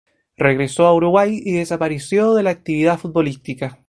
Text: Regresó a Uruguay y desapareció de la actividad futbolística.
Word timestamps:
Regresó 0.35 0.87
a 0.87 0.95
Uruguay 0.95 1.39
y 1.45 1.51
desapareció 1.51 2.33
de 2.33 2.41
la 2.41 2.49
actividad 2.49 2.97
futbolística. 2.97 3.77